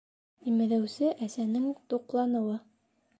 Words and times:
Имеҙеүсе 0.51 1.11
әсәнең 1.27 1.67
туҡланыуы 1.95 2.57